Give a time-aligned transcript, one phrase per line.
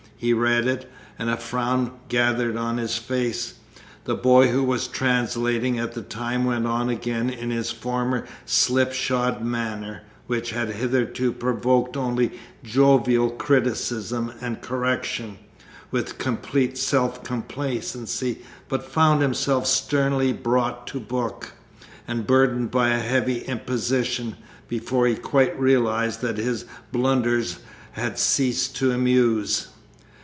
[0.21, 3.55] He read it, and a frown gathered on his face.
[4.03, 9.41] The boy who was translating at the time went on again in his former slipshod
[9.43, 12.33] manner (which had hitherto provoked only
[12.63, 15.39] jovial criticism and correction)
[15.89, 21.53] with complete self complacency, but found himself sternly brought to book,
[22.07, 24.35] and burdened by a heavy imposition,
[24.67, 27.57] before he quite realised that his blunders
[27.93, 29.69] had ceased to amuse.